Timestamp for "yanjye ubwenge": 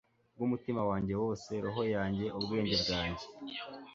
1.95-2.75